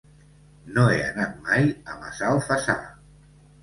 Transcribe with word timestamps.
No 0.77 0.85
he 0.93 0.95
anat 1.09 1.37
mai 1.51 1.69
a 1.69 1.97
Massalfassar. 2.03 2.83